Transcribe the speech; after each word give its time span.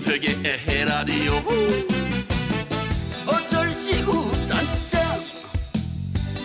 윤택의 0.00 0.36
에헤라디오 0.44 1.34
어쩔 3.28 3.70
시구 3.74 4.30
짠짠 4.46 5.02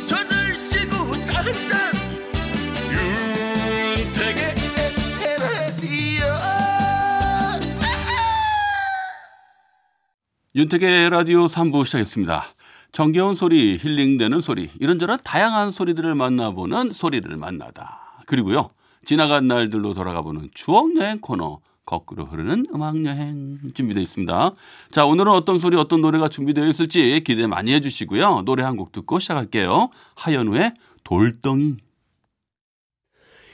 저들 0.09 0.55
시구 0.69 1.25
짠짠 1.25 1.93
윤택의 3.97 4.55
에헤라디오 5.23 6.25
윤택의 10.55 11.09
라디오 11.09 11.45
3부 11.45 11.85
시작했습니다. 11.85 12.43
정겨운 12.91 13.35
소리, 13.35 13.77
힐링되는 13.77 14.41
소리, 14.41 14.69
이런저런 14.81 15.19
다양한 15.23 15.71
소리들을 15.71 16.13
만나보는 16.13 16.91
소리를 16.91 17.33
만나다. 17.37 18.21
그리고요, 18.25 18.71
지나간 19.05 19.47
날들로 19.47 19.93
돌아가보는 19.93 20.49
추억여행 20.53 21.21
코너, 21.21 21.59
거꾸로 21.85 22.25
흐르는 22.25 22.65
음악 22.73 23.03
여행 23.05 23.59
준비되어 23.73 24.01
있습니다. 24.01 24.51
자, 24.91 25.05
오늘은 25.05 25.31
어떤 25.31 25.59
소리, 25.59 25.77
어떤 25.77 26.01
노래가 26.01 26.29
준비되어 26.29 26.67
있을지 26.67 27.21
기대 27.25 27.45
많이 27.47 27.73
해주시고요. 27.73 28.41
노래 28.45 28.63
한 28.63 28.75
곡 28.75 28.91
듣고 28.91 29.19
시작할게요. 29.19 29.89
하현우의 30.15 30.73
돌덩이. 31.03 31.77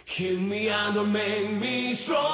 Hit 0.10 0.40
me 0.42 0.68
and 0.70 0.94
don't 0.98 1.10
make 1.10 1.56
me 1.58 1.92
strong. 1.92 2.32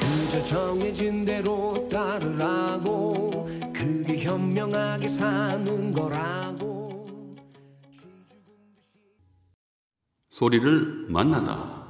그저 0.00 0.42
정해진 0.42 1.24
대로 1.24 1.88
따르라고 1.90 3.46
그게 3.72 4.16
현명하게 4.18 5.08
사는 5.08 5.92
거라고 5.92 6.73
소리를 10.34 11.06
만나다. 11.10 11.86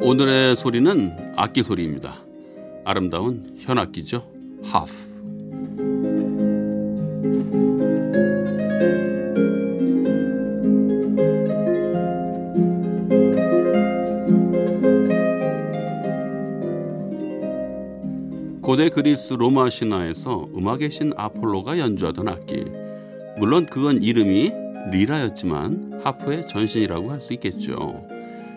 오늘의 0.00 0.54
소리는 0.54 1.16
악기 1.34 1.64
소리입니다. 1.64 2.14
아름다운 2.84 3.56
현악기죠. 3.58 4.24
하프. 4.62 5.05
고대 18.66 18.88
그리스 18.88 19.32
로마 19.32 19.70
신화에서 19.70 20.48
음악의 20.56 20.90
신 20.90 21.12
아폴로가 21.16 21.78
연주하던 21.78 22.26
악기. 22.26 22.64
물론 23.38 23.64
그건 23.66 24.02
이름이 24.02 24.52
리라였지만 24.90 26.00
하프의 26.02 26.48
전신이라고 26.48 27.12
할 27.12 27.20
수 27.20 27.32
있겠죠. 27.34 28.04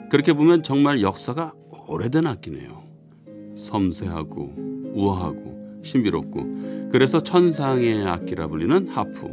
그렇게 0.10 0.34
보면 0.34 0.64
정말 0.64 1.04
역사가 1.04 1.54
오래된 1.86 2.26
악기네요. 2.26 2.82
섬세하고 3.56 4.92
우아하고 4.96 5.82
신비롭고 5.84 6.90
그래서 6.92 7.22
천상의 7.22 8.08
악기라 8.08 8.48
불리는 8.48 8.88
하프. 8.88 9.28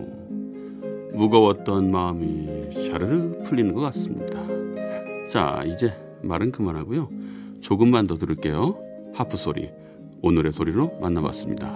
무거웠던 1.15 1.91
마음이 1.91 2.71
샤르르 2.75 3.45
풀리는 3.45 3.73
것 3.73 3.81
같습니다. 3.81 4.43
자, 5.31 5.62
이제 5.65 5.95
말은 6.21 6.53
그만하고요. 6.53 7.09
조금만 7.62 8.06
더 8.06 8.19
들을게요. 8.19 8.77
하프 9.15 9.39
소리. 9.39 9.71
오늘의 10.22 10.53
소리로 10.53 10.99
만나봤습니다. 11.00 11.66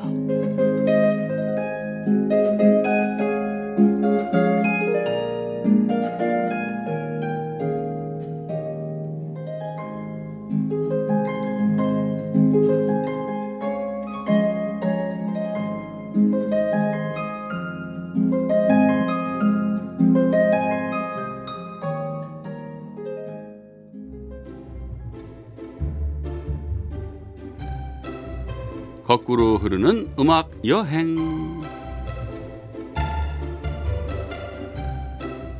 거꾸로 29.11 29.59
흐르는 29.59 30.13
음악 30.21 30.53
여행. 30.65 31.61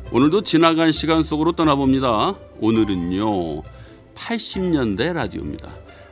오늘도 0.09 0.43
지나간 0.43 0.93
시간 0.93 1.21
속으로 1.21 1.51
떠나봅니다. 1.51 2.35
오늘은요, 2.61 3.61
80년대 4.15 5.11
라디오입니다. 5.11 5.69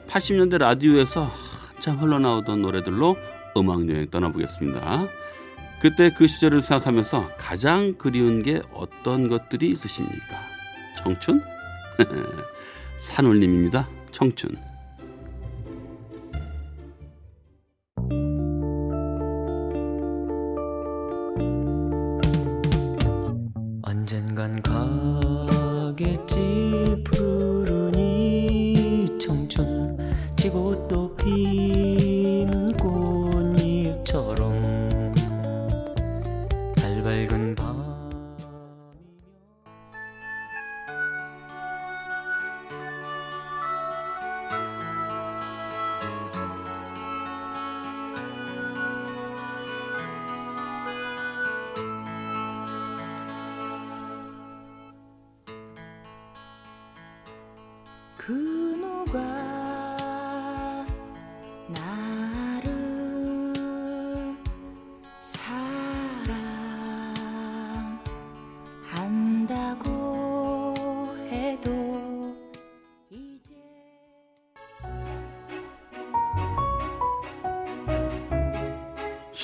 80년대 0.09 0.57
라디오에서 0.57 1.31
한참 1.75 1.99
흘러나오던 1.99 2.61
노래들로 2.61 3.15
음악 3.55 3.87
여행 3.87 4.09
떠나보겠습니다. 4.09 5.07
그때 5.81 6.11
그 6.13 6.27
시절을 6.27 6.61
생각하면서 6.61 7.37
가장 7.37 7.93
그리운 7.93 8.43
게 8.43 8.61
어떤 8.73 9.29
것들이 9.29 9.69
있으십니까? 9.69 10.41
청춘? 10.97 11.41
산울림입니다. 12.99 13.87
청춘. 14.11 14.68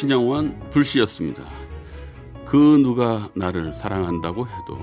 신영원 0.06 0.70
불씨였습니다. 0.70 1.44
그 2.46 2.58
누가 2.58 3.30
나를 3.34 3.74
사랑한다고 3.74 4.46
해도 4.46 4.78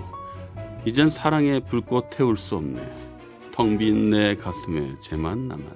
이젠 0.84 1.10
사랑의 1.10 1.60
불꽃 1.66 2.10
태울 2.10 2.36
수 2.36 2.56
없네. 2.56 3.11
텅 3.52 3.76
빈 3.78 4.10
내 4.10 4.34
가슴에 4.36 4.98
쟤만 5.00 5.48
남았네. 5.48 5.74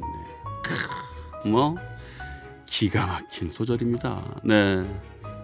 크, 1.43 1.49
뭐 1.49 1.77
기가 2.67 3.07
막힌 3.07 3.51
소절입니다. 3.51 4.41
네. 4.45 4.85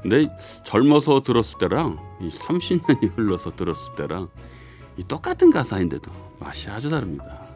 내 0.05 0.29
젊어서 0.65 1.23
들었을 1.23 1.59
때랑 1.59 1.99
이 2.21 2.29
30년이 2.29 3.17
흘러서 3.17 3.55
들었을 3.55 3.95
때랑 3.95 4.29
이 4.97 5.05
똑같은 5.05 5.51
가사인데도 5.51 6.11
맛이 6.41 6.69
아주 6.71 6.89
다릅니다. 6.91 7.47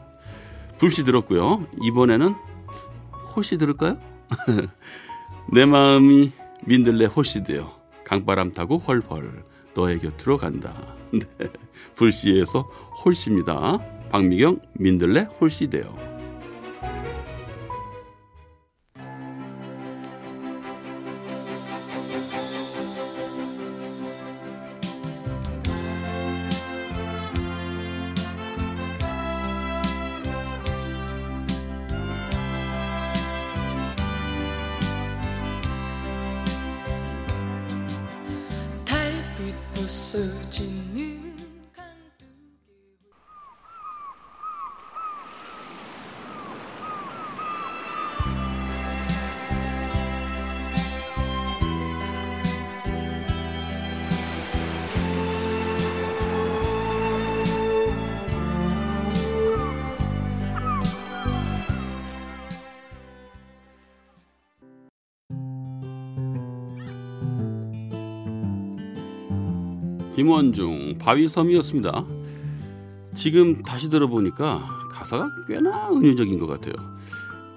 불씨 0.79 1.03
들었고요. 1.05 1.67
이번에는 1.83 2.35
호씨 3.35 3.59
들을까요? 3.59 3.99
내 5.53 5.65
마음이 5.65 6.33
민들레 6.65 7.07
호씨 7.07 7.43
되어 7.45 7.77
강바람 8.05 8.53
타고 8.55 8.79
헐헐 8.79 9.45
너의 9.75 9.99
곁으로 9.99 10.39
간다. 10.39 10.75
네. 11.13 11.27
불씨에서 11.97 12.63
홀씨입니다. 13.05 13.79
박미경 14.11 14.61
민들레 14.75 15.29
홀씨 15.41 15.69
되어. 15.69 16.16
김원중 70.17 70.97
바위섬이었습니다. 70.99 72.07
지금 73.15 73.63
다시 73.63 73.91
들어보니까 73.91 74.67
가사가 74.91 75.29
꽤나 75.47 75.91
은유적인 75.91 76.39
것 76.39 76.47
같아요. 76.47 76.73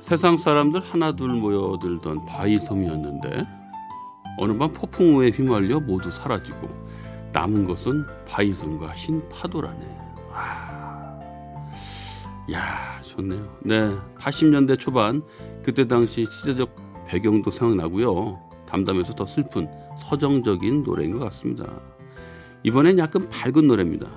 세상 0.01 0.35
사람들 0.35 0.81
하나둘 0.81 1.29
모여들던 1.29 2.25
바위섬이었는데 2.25 3.47
어느 4.39 4.57
밤 4.57 4.73
폭풍우에 4.73 5.29
휘말려 5.29 5.79
모두 5.79 6.11
사라지고 6.11 6.67
남은 7.31 7.63
것은 7.63 8.05
바위섬과 8.27 8.89
흰 8.89 9.23
파도라네. 9.29 9.97
와. 10.29 11.17
야, 12.51 13.01
좋네요. 13.03 13.57
네, 13.63 13.95
80년대 14.17 14.77
초반 14.77 15.21
그때 15.63 15.87
당시 15.87 16.25
시대적 16.25 16.75
배경도 17.07 17.51
생각나고요. 17.51 18.37
담담해서 18.67 19.15
더 19.15 19.25
슬픈 19.25 19.69
서정적인 19.97 20.83
노래인 20.83 21.17
것 21.17 21.19
같습니다. 21.19 21.65
이번엔 22.63 22.97
약간 22.97 23.29
밝은 23.29 23.67
노래입니다. 23.67 24.07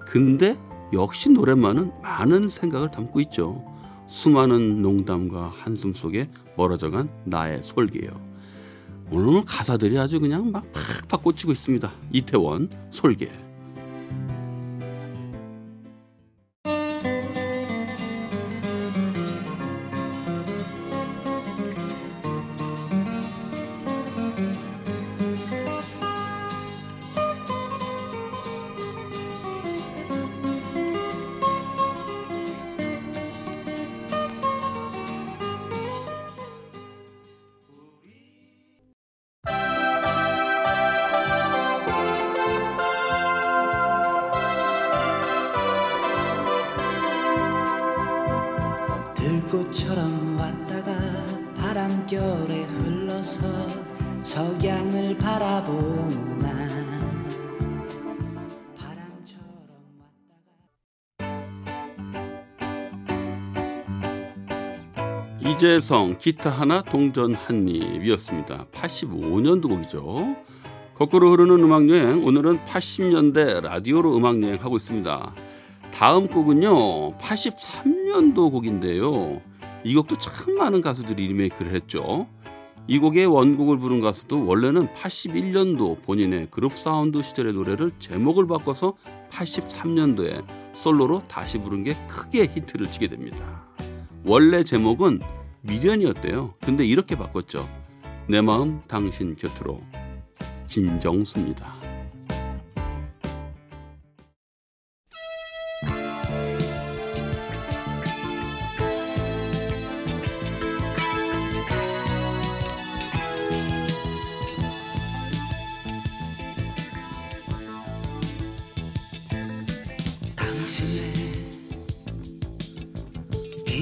근데 0.00 0.58
역시 0.92 1.30
노래만은 1.30 1.92
많은 2.02 2.48
생각을 2.48 2.90
담고 2.90 3.20
있죠. 3.22 3.64
수많은 4.06 4.82
농담과 4.82 5.52
한숨 5.54 5.94
속에 5.94 6.28
멀어져간 6.56 7.08
나의 7.24 7.62
솔개요. 7.62 8.10
오늘은 9.10 9.44
가사들이 9.44 9.98
아주 9.98 10.20
그냥 10.20 10.50
막 10.50 10.64
팍팍 11.08 11.22
꽂히고 11.22 11.52
있습니다. 11.52 11.90
이태원 12.12 12.70
솔개. 12.90 13.30
바람결에 51.70 52.64
흘러서 52.64 53.42
석양을 54.24 55.16
바라보는 55.18 56.38
나 56.40 56.48
바람처럼 58.76 59.68
왔다가 65.38 65.48
이재성 65.48 66.18
기타 66.18 66.50
하나 66.50 66.82
동전 66.82 67.34
한 67.34 67.68
입이었습니다. 67.68 68.66
85년도 68.72 69.68
곡이죠. 69.68 70.34
거꾸로 70.94 71.30
흐르는 71.30 71.62
음악 71.62 71.88
여행 71.88 72.24
오늘은 72.26 72.64
80년대 72.64 73.60
라디오로 73.60 74.16
음악 74.16 74.42
여행 74.42 74.60
하고 74.60 74.76
있습니다. 74.76 75.34
다음 75.92 76.26
곡은요 76.26 77.16
83년도 77.18 78.50
곡인데요. 78.50 79.40
이 79.84 79.94
곡도 79.94 80.18
참 80.18 80.56
많은 80.56 80.80
가수들이 80.80 81.28
리메이크를 81.28 81.74
했죠. 81.74 82.26
이 82.86 82.98
곡의 82.98 83.26
원곡을 83.26 83.78
부른 83.78 84.00
가수도 84.00 84.44
원래는 84.44 84.88
81년도 84.94 86.02
본인의 86.02 86.48
그룹 86.50 86.74
사운드 86.74 87.22
시절의 87.22 87.52
노래를 87.52 87.92
제목을 87.98 88.46
바꿔서 88.46 88.94
83년도에 89.30 90.44
솔로로 90.74 91.22
다시 91.28 91.58
부른 91.58 91.84
게 91.84 91.94
크게 92.08 92.46
히트를 92.46 92.90
치게 92.90 93.08
됩니다. 93.08 93.66
원래 94.24 94.62
제목은 94.62 95.20
미련이었대요. 95.62 96.54
근데 96.60 96.84
이렇게 96.84 97.16
바꿨죠. 97.16 97.66
내 98.28 98.40
마음 98.40 98.80
당신 98.86 99.36
곁으로 99.36 99.80
김정수입니다. 100.68 101.79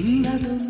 빛나 0.09 0.68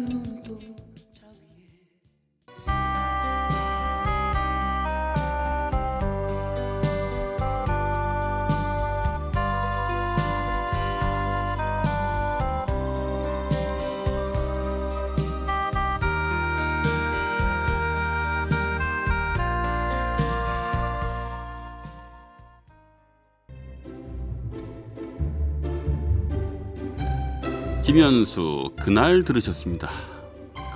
김현수 27.89 28.74
그날 28.79 29.24
들으셨습니다. 29.24 29.89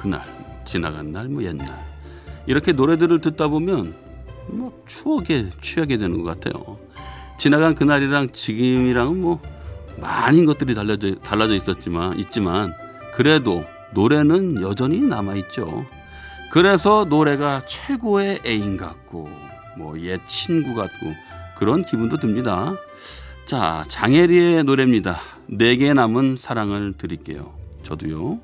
그날 0.02 0.24
지나간 0.66 1.12
날 1.12 1.28
뭐 1.28 1.44
옛날 1.44 1.68
이렇게 2.48 2.72
노래들을 2.72 3.22
듣다 3.22 3.50
보면 3.50 3.94
뭐 4.48 4.82
추억에 4.88 5.52
취하게 5.62 5.98
되는 5.98 6.24
것 6.24 6.24
같아요. 6.24 6.80
지나간 7.38 7.76
그날이랑 7.76 8.32
지금이랑은 8.32 9.22
뭐 9.22 9.40
많은 9.98 10.48
것들이 10.48 10.74
달라져 10.74 11.14
달라져 11.18 11.54
있었지만 11.54 12.18
있지만 12.18 12.74
그래도 13.14 13.64
노래는 13.94 14.64
여전히 14.64 15.00
남아 15.00 15.36
있죠. 15.36 15.86
그래서 16.52 17.06
노래가 17.06 17.62
최고의 17.68 18.40
애인 18.44 18.76
같고 18.76 19.30
뭐 19.78 19.96
옛 20.00 20.28
친구 20.28 20.74
같고 20.74 21.14
그런 21.58 21.86
기분도 21.86 22.18
듭니다. 22.18 22.76
자, 23.46 23.84
장혜리의 23.88 24.64
노래입니다. 24.64 25.20
내게 25.48 25.94
남은 25.94 26.36
사랑을 26.38 26.94
드릴게요. 26.94 27.54
저도요. 27.84 28.40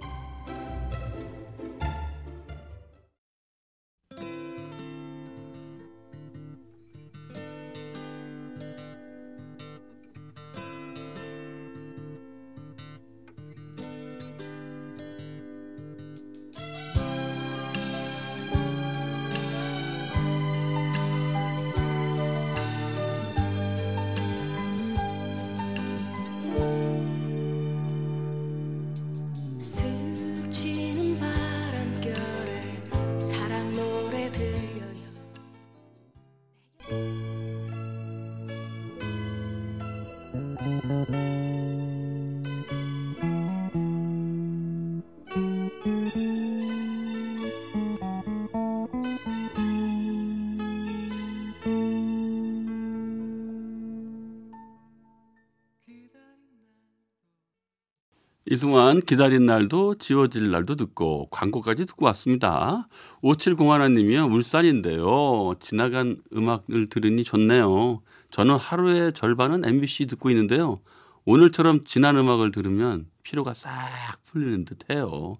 이승환 58.59 58.99
기다린 59.03 59.45
날도 59.45 59.95
지워질 59.95 60.51
날도 60.51 60.75
듣고 60.75 61.29
광고까지 61.31 61.85
듣고 61.85 62.05
왔습니다. 62.07 62.89
5701님이요. 63.23 64.29
울산인데요. 64.29 65.53
지나간 65.61 66.17
음악을 66.35 66.89
들으니 66.89 67.23
좋네요. 67.23 68.01
저는 68.31 68.57
하루의 68.57 69.13
절반은 69.13 69.63
MBC 69.63 70.07
듣고 70.07 70.29
있는데요. 70.31 70.75
오늘처럼 71.23 71.85
지난 71.85 72.17
음악을 72.17 72.51
들으면 72.51 73.05
피로가 73.23 73.53
싹 73.53 73.71
풀리는 74.25 74.65
듯해요. 74.65 75.35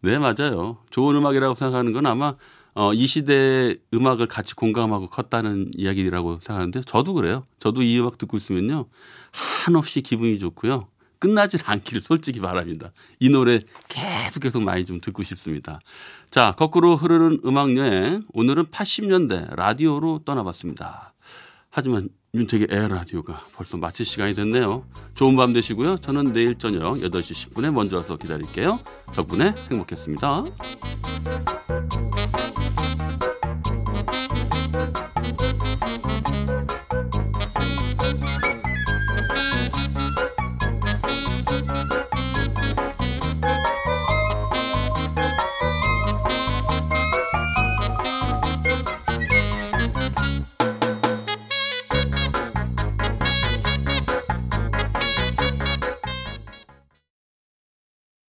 네 0.00 0.18
맞아요. 0.18 0.78
좋은 0.90 1.14
음악이라고 1.14 1.54
생각하는 1.54 1.92
건 1.92 2.06
아마 2.06 2.34
어, 2.74 2.92
이 2.92 3.06
시대의 3.06 3.78
음악을 3.94 4.26
같이 4.26 4.56
공감하고 4.56 5.08
컸다는 5.08 5.70
이야기라고 5.76 6.40
생각하는데 6.40 6.80
저도 6.84 7.14
그래요. 7.14 7.44
저도 7.60 7.82
이 7.82 7.96
음악 8.00 8.18
듣고 8.18 8.36
있으면요 8.36 8.86
한없이 9.30 10.00
기분이 10.00 10.40
좋고요. 10.40 10.88
끝나질 11.18 11.60
않기를 11.64 12.02
솔직히 12.02 12.40
바랍니다. 12.40 12.92
이 13.18 13.28
노래 13.28 13.60
계속 13.88 14.40
계속 14.40 14.62
많이 14.62 14.84
좀 14.84 15.00
듣고 15.00 15.22
싶습니다. 15.22 15.80
자, 16.30 16.52
거꾸로 16.52 16.96
흐르는 16.96 17.40
음악 17.44 17.76
여행. 17.76 18.22
오늘은 18.32 18.66
80년대 18.66 19.54
라디오로 19.54 20.22
떠나봤습니다. 20.24 21.14
하지만 21.70 22.08
윤택의 22.34 22.68
에어라디오가 22.70 23.46
벌써 23.54 23.76
마칠 23.76 24.04
시간이 24.04 24.34
됐네요. 24.34 24.86
좋은 25.14 25.36
밤 25.36 25.52
되시고요. 25.52 25.98
저는 25.98 26.32
내일 26.32 26.58
저녁 26.58 26.96
8시 26.96 27.50
10분에 27.50 27.72
먼저 27.72 27.96
와서 27.96 28.16
기다릴게요. 28.16 28.78
덕분에 29.14 29.54
행복했습니다. 29.70 30.44